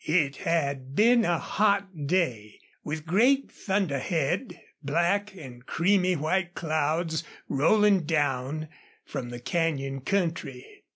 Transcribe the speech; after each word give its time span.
It 0.03 0.37
had 0.37 0.95
been 0.95 1.25
a 1.25 1.37
hot 1.37 2.07
day, 2.07 2.57
with 2.83 3.05
great 3.05 3.51
thunderhead, 3.51 4.59
black 4.81 5.35
and 5.35 5.63
creamy 5.63 6.15
white 6.15 6.55
clouds 6.55 7.23
rolling 7.47 8.05
down 8.05 8.69
from 9.05 9.29
the 9.29 9.39
canyon 9.39 9.99
country. 10.01 10.81